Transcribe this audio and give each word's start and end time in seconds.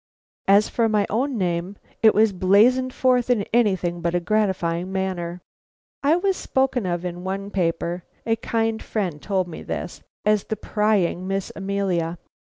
As 0.47 0.67
for 0.67 0.89
my 0.89 1.05
own 1.11 1.37
name, 1.37 1.77
it 2.01 2.15
was 2.15 2.33
blazoned 2.33 2.91
forth 2.91 3.29
in 3.29 3.43
anything 3.53 4.01
but 4.01 4.15
a 4.15 4.19
gratifying 4.19 4.91
manner. 4.91 5.41
I 6.01 6.15
was 6.15 6.35
spoken 6.35 6.87
of 6.87 7.05
in 7.05 7.23
one 7.23 7.51
paper 7.51 8.03
a 8.25 8.35
kind 8.37 8.81
friend 8.81 9.21
told 9.21 9.47
me 9.47 9.61
this 9.61 10.01
as 10.25 10.45
the 10.45 10.55
prying 10.55 11.27
Miss 11.27 11.51
Amelia. 11.55 12.17